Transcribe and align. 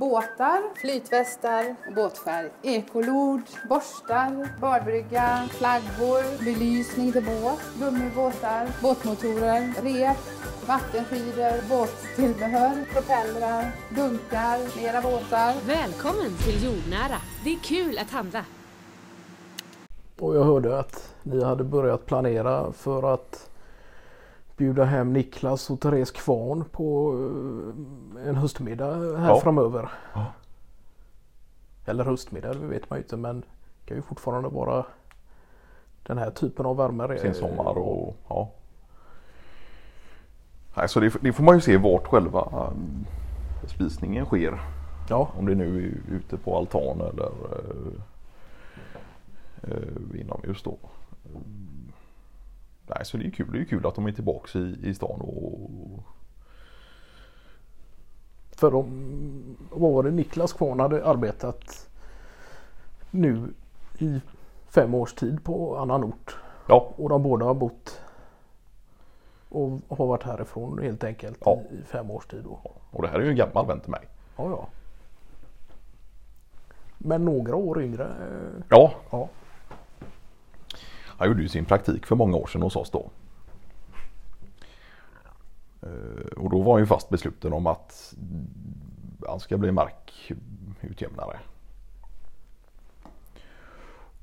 Båtar, 0.00 0.74
flytvästar 0.74 1.76
och 1.86 1.94
båtfärg. 1.94 2.50
Ekolod, 2.62 3.42
borstar, 3.68 4.60
badbrygga, 4.60 5.48
flaggor, 5.50 6.44
belysning 6.44 7.12
till 7.12 7.24
båt, 7.24 7.60
gummibåtar, 7.78 8.68
båtmotorer, 8.82 9.72
rep, 9.82 10.16
vattenskidor, 10.66 11.68
båttillbehör, 11.68 12.84
propellrar, 12.92 13.72
dunkar, 13.96 14.76
mera 14.82 15.00
båtar. 15.02 15.54
Välkommen 15.66 16.36
till 16.44 16.64
Jordnära. 16.64 17.16
Det 17.44 17.50
är 17.50 17.58
kul 17.58 17.98
att 17.98 18.10
handla. 18.10 18.44
Och 20.18 20.36
jag 20.36 20.44
hörde 20.44 20.78
att 20.78 21.14
ni 21.22 21.44
hade 21.44 21.64
börjat 21.64 22.06
planera 22.06 22.72
för 22.72 23.14
att 23.14 23.49
bjuda 24.60 24.84
hem 24.84 25.12
Niklas 25.12 25.70
och 25.70 25.80
Therese 25.80 26.10
Kvarn 26.10 26.64
på 26.72 27.14
eh, 28.18 28.28
en 28.28 28.36
höstmiddag 28.36 29.16
här 29.18 29.28
Ja. 29.28 29.40
framöver. 29.40 29.90
Ja. 30.14 30.26
Eller 31.86 32.04
höstmiddag, 32.04 32.54
det 32.54 32.66
vet 32.66 32.90
man 32.90 32.98
ju 32.98 33.02
inte 33.02 33.16
men 33.16 33.40
det 33.40 33.86
kan 33.86 33.96
ju 33.96 34.02
fortfarande 34.02 34.48
vara 34.48 34.84
den 36.02 36.18
här 36.18 36.30
typen 36.30 36.66
av 36.66 36.76
värme. 36.76 37.18
Sen 37.18 37.34
sommar 37.34 37.78
och 37.78 38.16
ja. 38.28 38.50
Nej, 40.76 40.88
så 40.88 41.00
det, 41.00 41.14
det 41.20 41.32
får 41.32 41.44
man 41.44 41.54
ju 41.54 41.60
se 41.60 41.76
vart 41.76 42.06
själva 42.06 42.68
um, 42.70 43.06
spisningen 43.66 44.26
sker. 44.26 44.60
Ja, 45.08 45.30
Om 45.38 45.46
det 45.46 45.54
nu 45.54 45.78
är 46.08 46.14
ute 46.14 46.36
på 46.36 46.56
altan 46.56 47.00
eller 47.00 47.30
uh, 47.30 47.92
uh, 49.68 50.20
inomhus 50.20 50.62
då. 50.62 50.78
Nej, 52.94 53.04
så 53.04 53.16
det 53.16 53.26
är 53.26 53.30
kul. 53.30 53.52
Det 53.52 53.58
är 53.60 53.64
kul 53.64 53.86
att 53.86 53.94
de 53.94 54.06
är 54.06 54.12
tillbaks 54.12 54.56
i, 54.56 54.76
i 54.82 54.94
stan 54.94 55.20
och 55.20 55.70
för 58.50 58.70
de, 58.70 59.56
vad 59.70 59.92
var 59.92 60.02
det 60.02 60.10
Niklas 60.10 60.52
Kvarn 60.52 60.80
hade 60.80 61.06
arbetat 61.06 61.88
nu 63.10 63.54
i 63.98 64.20
fem 64.68 64.94
års 64.94 65.14
tid 65.14 65.44
på 65.44 65.76
annan 65.76 66.04
ort. 66.04 66.36
ja, 66.68 66.92
Och 66.96 67.08
de 67.08 67.22
båda 67.22 67.44
har 67.46 67.54
bott 67.54 68.00
och 69.48 69.70
har 69.88 70.06
varit 70.06 70.22
härifrån 70.22 70.78
helt 70.82 71.04
enkelt 71.04 71.38
Ja. 71.44 71.58
i, 71.70 71.74
i 71.74 71.82
fem 71.82 72.10
års 72.10 72.26
tid. 72.26 72.44
Då. 72.44 72.60
och 72.90 73.02
det 73.02 73.08
här 73.08 73.18
är 73.18 73.22
ju 73.24 73.30
en 73.30 73.36
gammal 73.36 73.66
vän 73.66 73.80
till 73.80 73.90
mig. 73.90 74.08
Ja, 74.36 74.44
ja. 74.50 74.68
Men 76.98 77.24
några 77.24 77.56
år 77.56 77.82
yngre. 77.82 78.04
eh, 78.04 78.62
Ja, 78.68 78.92
Ja. 79.10 79.28
Han 81.20 81.28
gjorde 81.28 81.42
ju 81.42 81.48
sin 81.48 81.64
praktik 81.64 82.06
för 82.06 82.16
många 82.16 82.36
år 82.36 82.46
sedan 82.46 82.62
hos 82.62 82.76
oss 82.76 82.90
då. 82.90 83.10
Eh, 85.82 86.32
Och 86.36 86.50
då 86.50 86.62
var 86.62 86.72
han 86.72 86.82
ju 86.82 86.86
fast 86.86 87.08
besluten 87.08 87.52
om 87.52 87.66
att 87.66 88.14
han 89.26 89.40
ska 89.40 89.58
bli 89.58 89.72
markutjämnare. 89.72 91.38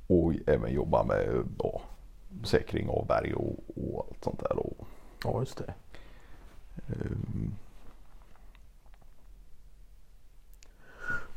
Och 0.07 0.33
även 0.47 0.73
jobba 0.73 1.03
med 1.03 1.43
ja, 1.59 1.81
säkring 2.43 2.89
av 2.89 3.05
berg 3.07 3.33
och, 3.33 3.55
och 3.75 4.05
allt 4.09 4.23
sånt 4.23 4.39
där. 4.39 4.59
Och, 4.59 4.87
ja, 5.23 5.39
just 5.39 5.57
det. 5.57 5.73
ehm, 6.87 7.55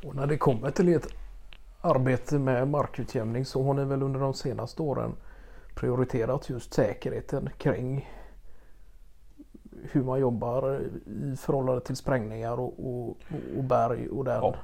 Och 0.05 0.14
när 0.14 0.27
det 0.27 0.38
kommer 0.38 0.70
till 0.70 0.88
ett 0.88 1.06
arbete 1.81 2.38
med 2.38 2.69
markutjämning 2.69 3.44
så 3.44 3.64
har 3.64 3.75
ni 3.75 3.84
väl 3.84 4.03
under 4.03 4.20
de 4.20 4.34
senaste 4.34 4.83
åren 4.83 5.12
prioriterat 5.81 6.48
just 6.48 6.75
säkerheten 6.75 7.50
kring 7.59 8.11
hur 9.83 10.03
man 10.03 10.20
jobbar 10.20 10.81
i 11.06 11.37
förhållande 11.37 11.81
till 11.81 11.97
sprängningar 11.97 12.61
och, 12.61 12.87
och, 12.87 13.17
och 13.56 13.64
berg 13.64 14.09
och 14.09 14.25
den. 14.25 14.42
Ja. 14.42 14.55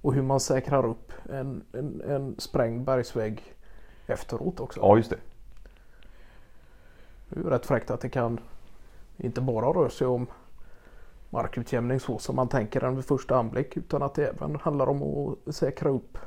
Och 0.00 0.14
hur 0.14 0.22
man 0.22 0.40
säkrar 0.40 0.86
upp 0.86 1.12
en, 1.30 1.64
en, 1.72 2.00
en 2.00 2.34
sprängd 2.38 2.84
bergsvägg 2.84 3.54
efteråt 4.06 4.60
också. 4.60 4.80
ja 4.80 4.96
just 4.96 5.10
det. 5.10 5.18
Det 7.28 7.40
är 7.40 7.44
ju 7.44 7.50
rätt 7.50 7.66
fräckt 7.66 7.90
att 7.90 8.00
det 8.00 8.08
kan 8.08 8.40
inte 9.16 9.40
bara 9.40 9.66
röra 9.66 9.90
sig 9.90 10.06
om 10.06 10.26
markutjämning 11.30 12.00
så 12.00 12.18
som 12.18 12.36
man 12.36 12.48
tänker 12.48 12.80
den 12.80 12.96
vid 12.96 13.04
första 13.04 13.36
anblick 13.36 13.76
utan 13.76 14.02
att 14.02 14.14
det 14.14 14.26
även 14.26 14.56
handlar 14.56 14.86
om 14.86 15.02
att 15.46 15.54
säkra 15.54 15.90
upp 15.90 16.18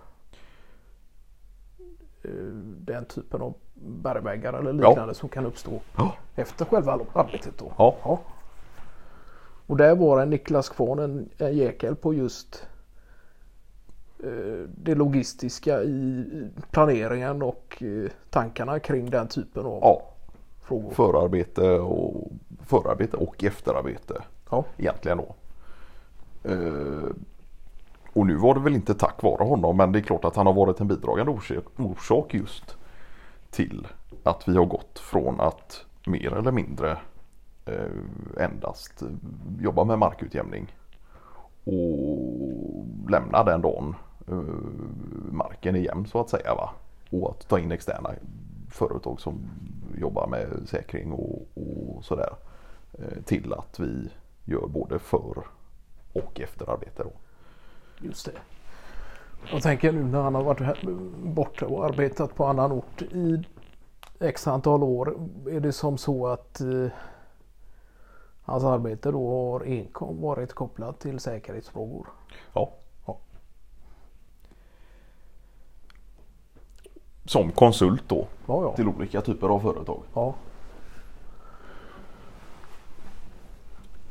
eh, 2.24 2.32
den 2.78 3.06
typen 3.06 3.42
av 3.42 3.54
bergväggar 3.76 4.54
eller 4.54 4.74
liknande 4.74 5.14
som 5.14 5.30
kan 5.30 5.46
uppstå 5.46 5.82
Ja. 5.96 6.14
efter 6.36 6.66
själva 6.66 7.00
arbetet. 7.14 7.58
Då. 7.58 7.72
Ja. 7.78 8.20
Och 9.68 9.78
där 9.78 9.96
var 9.96 10.22
en 10.22 10.30
Niklas 10.30 10.70
Kvarn 10.70 11.00
en, 11.00 11.30
en 11.38 11.58
jäkel 11.58 11.96
på 11.96 12.14
just 12.14 12.68
eh, 14.24 14.70
det 14.78 14.96
logistiska 14.96 15.84
i 15.84 16.26
planeringen 16.72 17.42
och 17.42 17.84
eh, 17.84 18.12
tankarna 18.30 18.80
kring 18.80 19.10
den 19.10 19.28
typen 19.28 19.66
av 19.66 19.80
ja. 19.82 20.02
frågor. 20.62 20.92
Förarbete 20.92 21.80
och, 21.80 22.32
förarbete 22.66 23.18
och 23.18 23.44
efterarbete. 23.44 24.22
Ja. 24.50 24.64
egentligen 24.78 25.18
då. 25.18 25.36
Eh, 26.50 27.10
och 28.14 28.26
nu 28.26 28.36
var 28.36 28.54
det 28.54 28.60
väl 28.60 28.76
inte 28.76 28.94
tack 28.94 29.24
vare 29.24 29.44
honom 29.44 29.78
men 29.78 29.92
det 29.92 30.00
är 30.00 30.04
klart 30.04 30.26
att 30.26 30.36
han 30.36 30.46
har 30.46 30.54
varit 30.54 30.80
en 30.80 30.88
bidragande 30.88 31.40
orsak 31.78 32.34
just 32.34 32.78
till 33.56 33.88
att 34.24 34.48
vi 34.48 34.58
har 34.58 34.66
gått 34.66 35.00
från 35.00 35.42
att 35.42 35.86
mer 36.06 36.34
eller 36.34 36.52
mindre 36.52 36.98
eh, 37.66 38.44
endast 38.44 39.02
eh, 39.02 39.08
jobba 39.60 39.84
med 39.84 40.00
markutjämning 40.00 40.76
och 41.64 43.10
lämna 43.10 43.44
den 43.44 43.62
dagen 43.62 43.96
eh, 44.28 44.38
marken 45.32 45.76
är 45.76 45.80
jämn 45.80 46.06
så 46.06 46.20
att 46.20 46.30
säga. 46.30 46.56
Va? 46.56 46.70
Och 47.10 47.30
att 47.30 47.48
ta 47.48 47.60
in 47.60 47.72
externa 47.72 48.10
företag 48.70 49.22
som 49.22 49.50
jobbar 49.98 50.28
med 50.28 50.48
säkring 50.66 51.12
och, 51.12 51.48
och 51.54 52.06
sådär. 52.06 52.36
Till 53.26 53.54
att 53.54 53.80
vi 53.80 54.10
gör 54.46 54.68
både 54.68 55.00
för 55.00 55.44
och 56.14 56.40
efterarbete. 56.42 57.04
Då. 57.04 57.12
Just 58.08 58.26
det. 58.26 58.32
Jag 59.52 59.64
tänker 59.64 59.92
nu 59.92 60.04
när 60.04 60.22
han 60.22 60.36
har 60.36 60.44
varit 60.44 60.82
borta 61.24 61.68
och 61.68 61.86
arbetat 61.86 62.36
på 62.36 62.46
annan 62.46 62.72
ort 62.72 63.02
i 63.02 63.44
x 64.20 64.48
antal 64.48 64.84
år. 64.84 65.18
Är 65.52 65.60
det 65.60 65.72
som 65.72 65.98
så 65.98 66.28
att 66.28 66.62
eh, 66.62 66.88
hans 68.44 68.64
arbete 68.64 69.12
då 69.12 69.30
har 69.52 69.64
enkom 69.66 70.22
varit 70.22 70.54
kopplat 70.54 71.00
till 71.00 71.20
säkerhetsfrågor? 71.20 72.08
Ja. 72.54 72.72
Ja. 73.08 73.18
Som 77.26 77.52
konsult 77.52 78.04
då 78.08 78.28
Ja, 78.48 78.64
ja. 78.64 78.76
till 78.76 78.88
olika 78.88 79.22
typer 79.22 79.48
av 79.50 79.60
företag. 79.60 80.04
ja. 80.14 80.34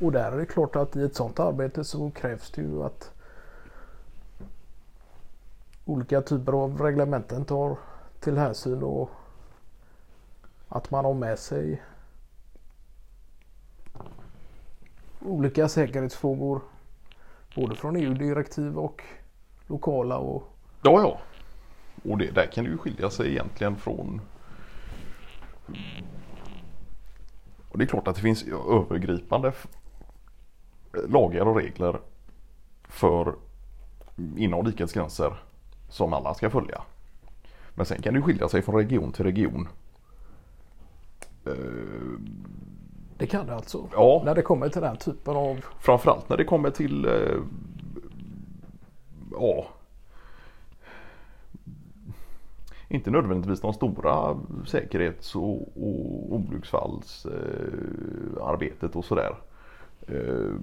Och 0.01 0.11
där 0.11 0.31
är 0.31 0.37
det 0.37 0.45
klart 0.45 0.75
att 0.75 0.95
i 0.95 1.03
ett 1.03 1.15
sådant 1.15 1.39
arbete 1.39 1.83
så 1.83 2.11
krävs 2.11 2.51
det 2.51 2.61
ju 2.61 2.83
att 2.83 3.11
olika 5.85 6.21
typer 6.21 6.53
av 6.53 6.81
reglementen 6.81 7.45
tar 7.45 7.77
till 8.19 8.37
hänsyn 8.37 8.83
och 8.83 9.09
att 10.67 10.91
man 10.91 11.05
har 11.05 11.13
med 11.13 11.39
sig 11.39 11.81
olika 15.21 15.67
säkerhetsfrågor 15.69 16.61
både 17.55 17.75
från 17.75 17.95
EU-direktiv 17.95 18.77
och 18.77 19.03
lokala 19.67 20.17
och 20.17 20.43
Ja, 20.81 21.01
ja. 21.01 21.19
Och 22.11 22.17
det 22.17 22.31
där 22.31 22.45
kan 22.45 22.63
det 22.63 22.69
ju 22.69 22.77
skilja 22.77 23.09
sig 23.09 23.31
egentligen 23.31 23.75
från 23.75 24.21
Och 27.69 27.77
det 27.77 27.83
är 27.83 27.87
klart 27.87 28.07
att 28.07 28.15
det 28.15 28.21
finns 28.21 28.45
övergripande 28.69 29.53
lagar 31.07 31.45
och 31.47 31.55
regler 31.55 31.99
för 32.83 33.35
inom 34.37 34.65
rikets 34.65 34.93
gränser 34.93 35.44
som 35.89 36.13
alla 36.13 36.33
ska 36.33 36.49
följa. 36.49 36.81
Men 37.75 37.85
sen 37.85 38.01
kan 38.01 38.13
det 38.13 38.21
skilja 38.21 38.49
sig 38.49 38.61
från 38.61 38.75
region 38.75 39.11
till 39.11 39.25
region. 39.25 39.67
Eh, 41.45 41.53
det 43.17 43.27
kan 43.27 43.47
det 43.47 43.55
alltså. 43.55 43.87
Ja. 43.93 44.21
När 44.25 44.35
det 44.35 44.41
kommer 44.41 44.69
till 44.69 44.81
den 44.81 44.97
typen 44.97 45.35
av 45.35 45.65
Framförallt 45.79 46.29
när 46.29 46.37
det 46.37 46.43
kommer 46.43 46.69
till 46.69 47.05
eh, 47.05 47.37
ja, 49.31 49.67
inte 52.87 53.11
nödvändigtvis 53.11 53.61
de 53.61 53.73
stora 53.73 54.37
säkerhets 54.65 55.35
och, 55.35 55.61
och 55.61 56.33
olycksfallsarbetet 56.33 58.95
eh, 58.95 58.97
och 58.97 59.05
sådär. 59.05 59.35
Eh, 60.07 60.53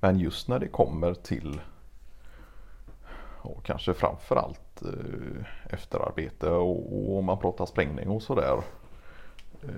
men 0.00 0.18
just 0.18 0.48
när 0.48 0.58
det 0.58 0.68
kommer 0.68 1.14
till 1.14 1.60
kanske 3.68 3.94
framförallt 3.94 4.82
eh, 4.82 5.74
efterarbete 5.74 6.50
och, 6.50 7.18
om 7.18 7.24
man 7.24 7.38
pratar 7.38 7.66
sprängning 7.66 8.08
och 8.08 8.22
sådär. 8.22 8.62
Eh, 9.62 9.68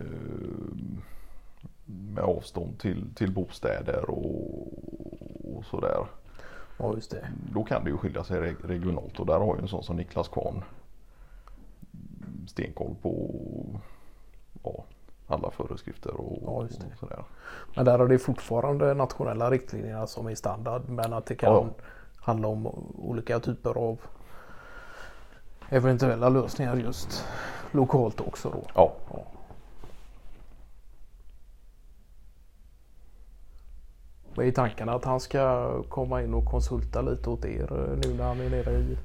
med 1.85 2.25
avstånd 2.25 2.79
till, 2.79 3.15
till 3.15 3.33
bostäder 3.35 4.11
och, 4.11 4.69
och 5.57 5.65
sådär. 5.65 6.07
Ja 6.79 6.95
just 6.95 7.11
det. 7.11 7.29
Då 7.53 7.65
kan 7.65 7.85
det 7.85 7.91
ju 7.91 7.97
skilja 7.97 8.25
sig 8.25 8.41
re- 8.41 8.67
regionalt 8.67 9.21
och 9.21 9.27
där 9.27 9.39
har 9.39 9.57
ju 9.57 9.63
en 9.63 9.69
sån 9.69 9.83
som 9.83 9.97
Niklas 9.97 10.29
Kvarn 10.29 10.65
stenkoll 12.49 12.95
på 13.03 13.31
ja, 14.63 14.85
alla 15.27 15.51
föreskrifter 15.51 16.15
och, 16.15 16.39
Ja, 16.43 16.51
och 16.51 16.71
sådär. 17.01 17.25
Men 17.77 17.85
där 17.85 17.99
är 17.99 18.09
det 18.09 18.19
fortfarande 18.19 18.95
nationella 18.95 19.51
riktlinjer 19.51 20.07
som 20.07 20.27
är 20.27 20.35
standard 20.35 20.83
men 20.89 21.13
att 21.13 21.27
det 21.27 21.35
kan 21.35 21.53
Ja. 21.53 21.69
Handla 22.21 22.49
om 22.49 22.67
olika 22.99 23.41
typer 23.41 23.79
av 23.79 24.01
eventuella 25.69 26.29
lösningar 26.29 26.77
just 26.77 27.27
lokalt 27.73 28.21
också 28.21 28.51
då. 28.51 28.63
Ja, 28.75 28.93
Ja. 29.11 29.25
Vad 34.35 34.47
är 34.47 34.53
tanken 34.53 34.89
att 34.89 35.05
han 35.05 35.21
ska 35.21 35.83
komma 35.83 36.23
in 36.23 36.35
och 36.35 36.45
konsulta 36.45 37.03
lite 37.03 37.31
åt 37.31 37.45
er 37.45 37.73
eh, 37.73 37.99
nu 38.05 38.15
när 38.15 38.25
han 38.25 38.41
är 38.41 38.51
nere 38.51 38.73
i... 38.73 38.99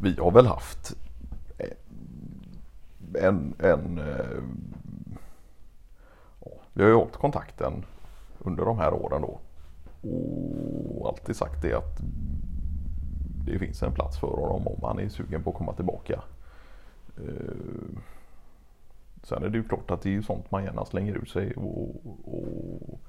vi 0.00 0.16
har 0.20 0.30
väl 0.30 0.46
haft 0.46 0.96
en, 3.14 3.54
en 3.58 3.98
eh, 3.98 4.42
ja, 6.44 6.50
vi 6.72 6.82
har 6.82 6.90
ju 6.90 6.96
hållit 6.96 7.16
kontakten 7.16 7.84
under 8.38 8.64
de 8.64 8.78
här 8.78 8.92
åren 8.94 9.22
då. 9.22 9.38
Och 10.98 11.08
alltid 11.08 11.36
sagt 11.36 11.62
det 11.62 11.74
att 11.74 12.00
det 13.44 13.58
finns 13.58 13.82
en 13.82 13.92
plats 13.92 14.18
för 14.18 14.26
honom 14.26 14.66
om 14.66 14.78
han 14.82 14.98
är 14.98 15.08
sugen 15.08 15.42
på 15.42 15.50
att 15.50 15.56
komma 15.56 15.72
tillbaka. 15.72 16.22
Eh, 17.16 18.02
Sen 19.22 19.42
är 19.44 19.48
det 19.48 19.58
ju 19.58 19.64
klart 19.64 19.90
att 19.90 20.02
det 20.02 20.16
är 20.16 20.22
sånt 20.22 20.50
man 20.50 20.64
gärna 20.64 20.84
slänger 20.84 21.14
ut 21.14 21.30
sig 21.30 21.54
och, 21.56 21.88
och, 22.04 22.34
och, 22.34 23.00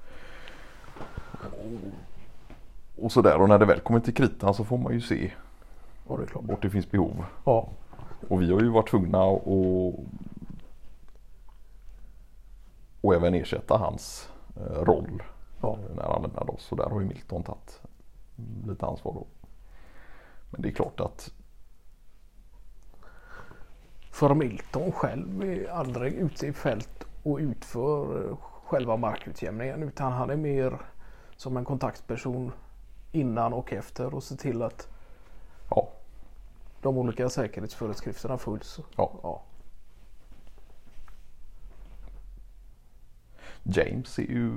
och 3.04 3.12
sådär. 3.12 3.40
Och 3.40 3.48
när 3.48 3.58
det 3.58 3.64
väl 3.66 3.80
kommer 3.80 4.00
till 4.00 4.14
kritan 4.14 4.54
så 4.54 4.64
får 4.64 4.78
man 4.78 4.92
ju 4.92 5.00
se 5.00 5.32
Ja 6.08 6.16
det 6.16 6.26
klart. 6.26 6.44
vart 6.44 6.62
det 6.62 6.70
finns 6.70 6.90
behov. 6.90 7.24
Ja, 7.44 7.68
Och 8.28 8.42
vi 8.42 8.52
har 8.52 8.60
ju 8.60 8.68
varit 8.68 8.88
tvungna 8.90 9.18
att 9.24 9.42
och 13.00 13.14
även 13.14 13.34
ersätta 13.34 13.76
hans 13.76 14.28
eh, 14.56 14.82
roll 14.84 15.22
ja. 15.60 15.78
när 15.96 16.02
han 16.02 16.22
lämnade 16.22 16.52
oss. 16.52 16.62
Så 16.62 16.74
där 16.74 16.90
har 16.90 17.00
ju 17.00 17.06
Milton 17.06 17.42
tagit 17.42 17.80
lite 18.66 18.86
ansvar 18.86 19.12
då. 19.12 19.26
Men 20.52 20.62
det 20.62 20.68
är 20.68 20.72
klart 20.72 21.00
att 21.00 21.32
För 24.10 24.34
Milton 24.34 24.92
själv 24.92 25.42
är 25.42 25.70
aldrig 25.70 26.12
ute 26.12 26.46
i 26.46 26.52
fält 26.52 27.06
och 27.22 27.38
utför 27.38 28.36
själva 28.64 28.96
markutjämningen 28.96 29.82
utan 29.82 30.12
han 30.12 30.30
är 30.30 30.36
mer 30.36 30.80
som 31.36 31.56
en 31.56 31.64
kontaktperson 31.64 32.52
innan 33.12 33.52
och 33.52 33.72
efter 33.72 34.14
och 34.14 34.22
ser 34.22 34.36
till 34.36 34.62
att 34.62 34.88
ja, 35.70 35.88
de 36.80 36.98
olika 36.98 37.28
säkerhetsföreskrifterna 37.28 38.38
följs. 38.38 38.80
ja, 38.96 39.12
Ja, 39.22 39.42
James 43.62 44.18
är 44.18 44.22
ju 44.22 44.52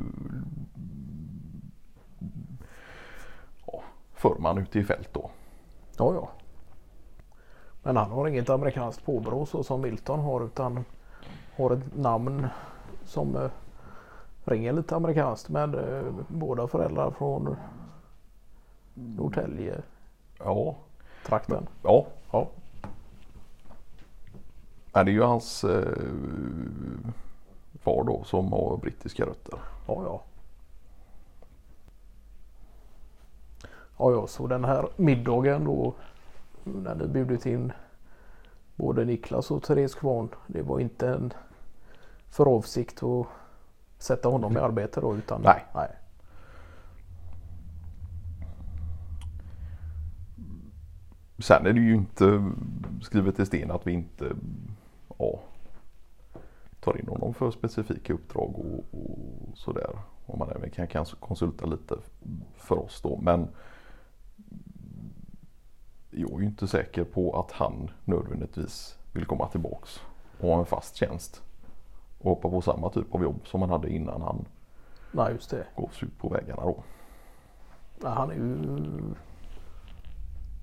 ja, 3.66 3.84
förman 4.14 4.58
ute 4.58 4.80
i 4.80 4.84
fält 4.84 5.10
då. 5.14 5.32
Ja. 6.00 6.14
ja. 6.14 6.30
Men 7.84 7.98
han 7.98 8.12
har 8.12 8.28
inget 8.28 8.50
amerikanskt 8.50 9.06
påbrå 9.06 9.46
så 9.46 9.64
som 9.64 9.82
Milton 9.82 10.20
har 10.20 10.46
utan 10.46 10.86
har 11.56 11.72
ett 11.72 11.96
namn 11.96 12.48
som 13.06 13.36
eh, 13.36 13.50
ringer 14.46 14.74
lite 14.74 14.96
amerikanskt 14.96 15.50
med 15.50 15.76
eh, 15.76 16.14
båda 16.28 16.68
föräldrar 16.68 17.12
från 17.12 17.56
Norrtälje 18.94 19.82
Ja, 20.40 20.76
trakten. 21.26 21.68
ja. 21.84 22.06
Ja. 22.32 22.48
Nej, 24.94 25.06
det 25.06 25.12
är 25.12 25.14
ju 25.14 25.22
hans 25.24 25.64
eh, 25.64 26.00
far 27.84 28.04
då 28.04 28.24
som 28.24 28.52
har 28.54 28.78
brittiska 28.78 29.26
rötter. 29.26 29.60
Ja, 29.88 30.04
ja. 30.04 30.22
Ja, 33.98 34.12
ja, 34.12 34.28
så 34.28 34.48
den 34.48 34.66
här 34.66 34.88
middagen 34.96 35.64
då 35.64 35.94
när 36.64 36.96
ni 36.96 37.08
bjudit 37.08 37.46
in 37.46 37.72
både 38.76 39.06
Niklas 39.06 39.52
och 39.52 39.64
Therese 39.64 39.96
Kvarn. 39.96 40.30
Det 40.48 40.62
var 40.62 40.80
inte 40.80 41.10
en 41.10 41.34
för 42.30 42.46
avsikt 42.46 43.04
att 43.04 43.28
sätta 43.98 44.30
honom 44.30 44.58
i 44.58 44.60
arbete 44.60 45.02
då 45.02 45.16
utan 45.16 45.42
Nej. 45.42 45.66
nej. 45.76 45.90
Sen 51.40 51.66
är 51.66 51.74
det 51.74 51.80
ju 51.80 51.96
inte 51.96 52.52
skrivet 53.02 53.40
i 53.40 53.46
sten 53.46 53.72
att 53.72 53.88
vi 53.88 53.92
inte 53.92 54.36
ja, 55.18 55.40
tar 56.80 57.00
in 57.00 57.08
honom 57.08 57.34
för 57.34 57.52
specifika 57.52 58.14
uppdrag 58.14 58.60
och, 58.60 59.00
och 59.00 59.58
sådär. 59.58 59.90
Om 60.26 60.40
man 60.40 60.50
även 60.50 60.70
kan, 60.70 60.88
kan 60.88 61.06
konsulta 61.06 61.66
lite 61.66 61.96
för 62.56 62.80
oss 62.80 63.02
då. 63.02 63.20
Men 63.22 63.48
jag 66.18 66.32
är 66.34 66.40
ju 66.40 66.46
inte 66.46 66.68
säker 66.68 67.04
på 67.04 67.40
att 67.40 67.52
han 67.52 67.90
nödvändigtvis 68.04 68.98
vill 69.14 69.26
komma 69.26 69.48
tillbaks 69.48 70.02
och 70.40 70.50
ha 70.50 70.60
en 70.60 70.66
fast 70.66 70.96
tjänst. 70.96 71.42
Och 72.20 72.30
hoppa 72.30 72.50
på 72.50 72.62
samma 72.62 72.90
typ 72.90 73.16
av 73.16 73.24
jobb 73.24 73.40
som 73.48 73.62
han 73.62 73.70
hade 73.70 73.90
innan 73.90 74.22
han 74.22 74.46
Nej, 75.12 75.34
just 75.34 75.50
det. 75.50 75.66
gav 75.78 75.88
sig 75.88 76.08
ut 76.08 76.18
på 76.20 76.30
vägarna 76.30 76.62
då. 76.62 76.84
Nej, 78.02 78.12
han 78.12 78.32
är 78.32 78.36
ju 78.36 79.16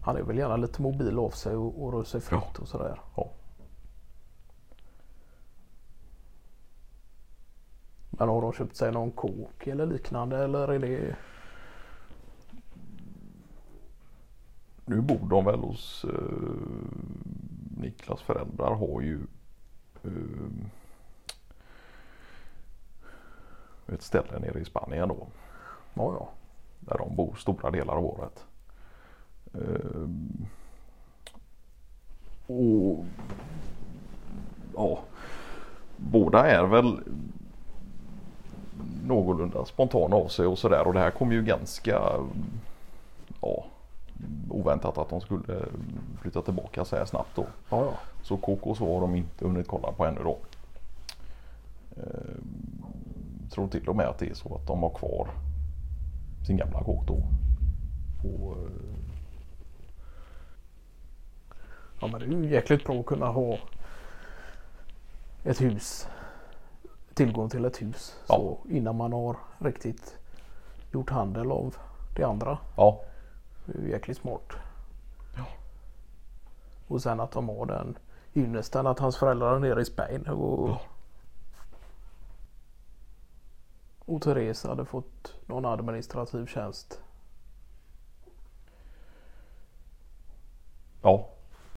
han 0.04 0.16
är 0.16 0.22
väl 0.22 0.38
gärna 0.38 0.56
lite 0.56 0.82
mobil 0.82 1.18
av 1.18 1.30
sig 1.30 1.56
och, 1.56 1.82
och 1.82 1.92
rör 1.92 2.04
sig 2.04 2.20
fritt 2.20 2.58
och 2.58 2.68
sådär. 2.68 3.00
Ja. 3.16 3.30
Men 8.10 8.28
har 8.28 8.42
de 8.42 8.52
köpt 8.52 8.76
sig 8.76 8.92
någon 8.92 9.10
kåk 9.10 9.66
eller 9.66 9.86
liknande 9.86 10.44
eller 10.44 10.68
är 10.68 10.78
det 10.78 11.16
Nu 14.84 15.00
bor 15.00 15.28
de 15.28 15.44
väl 15.44 15.60
hos 15.60 16.04
eh, 16.04 16.10
Niklas 17.76 18.22
föräldrar 18.22 18.74
har 18.74 19.00
ju 19.00 19.20
eh, 20.04 20.10
ett 23.94 24.02
ställe 24.02 24.38
nere 24.38 24.60
i 24.60 24.64
Spanien 24.64 25.08
då. 25.08 25.26
Ja, 25.94 26.14
ja. 26.18 26.28
Där 26.80 26.98
de 26.98 27.16
bor 27.16 27.34
stora 27.34 27.70
delar 27.70 27.94
av 27.94 28.04
året. 28.04 28.44
Eh, 29.54 30.08
och 32.46 33.04
ja, 34.74 34.98
båda 35.96 36.46
är 36.46 36.64
väl 36.64 37.00
någorlunda 39.06 39.64
spontana 39.64 40.16
av 40.16 40.28
sig 40.28 40.46
och 40.46 40.58
sådär 40.58 40.86
och 40.86 40.92
det 40.92 41.00
här 41.00 41.10
kom 41.10 41.32
ju 41.32 41.42
ganska 41.42 42.00
ja, 43.40 43.64
oväntat 44.52 44.98
att 44.98 45.08
de 45.08 45.20
skulle 45.20 45.64
flytta 46.20 46.42
tillbaka 46.42 46.84
så 46.84 46.96
här 46.96 47.04
snabbt 47.04 47.30
då. 47.36 47.46
Ja, 47.70 47.84
ja. 47.84 47.92
Så 48.22 48.36
KK 48.36 48.74
så 48.74 48.94
har 48.94 49.00
de 49.00 49.14
inte 49.14 49.44
hunnit 49.44 49.68
kolla 49.68 49.92
på 49.92 50.06
ännu 50.06 50.20
då. 50.22 50.38
Eh, 51.96 52.34
tror 53.50 53.68
till 53.68 53.88
och 53.88 53.96
med 53.96 54.06
att 54.06 54.18
det 54.18 54.30
är 54.30 54.34
så 54.34 54.54
att 54.54 54.66
de 54.66 54.82
har 54.82 54.90
kvar 54.90 55.28
sin 56.46 56.56
gamla 56.56 56.82
kåk 56.84 57.06
då. 57.06 57.22
Och, 58.24 58.52
eh, 58.56 58.72
Ja 62.00 62.08
men 62.08 62.20
det 62.20 62.26
är 62.26 62.30
ju 62.30 62.50
jäkligt 62.50 62.84
bra 62.84 63.00
att 63.00 63.06
kunna 63.06 63.26
ha 63.26 63.58
ett 65.44 65.60
hus. 65.60 66.08
Tillgång 67.14 67.48
till 67.48 67.64
ett 67.64 67.82
hus. 67.82 68.16
Ja. 68.28 68.34
Så 68.34 68.58
innan 68.70 68.96
man 68.96 69.12
har 69.12 69.36
riktigt 69.58 70.18
gjort 70.92 71.10
handel 71.10 71.50
av 71.50 71.76
det 72.16 72.24
andra. 72.24 72.58
ja, 72.76 73.00
Det 73.64 73.78
är 73.78 73.82
ju 73.82 73.90
jäkligt 73.90 74.16
smart. 74.18 74.52
Ja. 75.36 75.44
Och 76.88 77.02
sen 77.02 77.20
att 77.20 77.32
de 77.32 77.48
har 77.48 77.66
den 77.66 77.98
ynnesten 78.34 78.86
att 78.86 78.98
hans 78.98 79.16
föräldrar 79.16 79.56
är 79.56 79.60
nere 79.60 79.80
i 79.82 79.84
Spanien. 79.84 80.26
Och, 80.26 80.68
Ja. 80.68 80.80
och 84.04 84.22
Therese 84.22 84.64
hade 84.64 84.84
fått 84.84 85.34
någon 85.46 85.64
administrativ 85.64 86.46
tjänst. 86.46 87.00
ja, 91.02 91.28